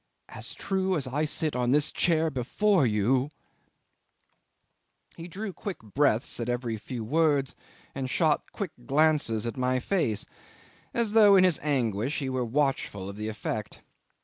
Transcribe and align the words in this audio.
As 0.29 0.55
true 0.55 0.97
as 0.97 1.05
I 1.05 1.25
sit 1.25 1.55
on 1.55 1.69
this 1.69 1.91
chair 1.91 2.31
before 2.31 2.87
you..." 2.87 3.29
'He 5.15 5.27
drew 5.27 5.53
quick 5.53 5.77
breaths 5.83 6.39
at 6.39 6.49
every 6.49 6.75
few 6.77 7.03
words 7.03 7.53
and 7.93 8.09
shot 8.09 8.51
quick 8.51 8.71
glances 8.87 9.45
at 9.45 9.57
my 9.57 9.79
face, 9.79 10.25
as 10.91 11.11
though 11.11 11.35
in 11.35 11.43
his 11.43 11.59
anguish 11.61 12.17
he 12.17 12.29
were 12.31 12.43
watchful 12.43 13.07
of 13.09 13.15
the 13.15 13.27
effect. 13.27 13.83